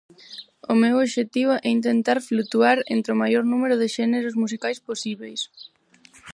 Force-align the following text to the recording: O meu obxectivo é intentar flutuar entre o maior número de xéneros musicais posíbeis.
O 0.71 0.73
meu 0.81 0.95
obxectivo 1.03 1.53
é 1.67 1.69
intentar 1.77 2.17
flutuar 2.29 2.77
entre 2.95 3.09
o 3.13 3.19
maior 3.21 3.43
número 3.53 3.75
de 3.81 3.87
xéneros 3.95 4.35
musicais 4.43 4.79
posíbeis. 4.87 5.41